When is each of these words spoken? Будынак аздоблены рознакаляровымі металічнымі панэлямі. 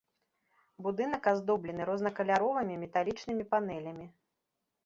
Будынак 0.85 1.23
аздоблены 1.33 1.81
рознакаляровымі 1.91 2.79
металічнымі 2.85 3.43
панэлямі. 3.53 4.05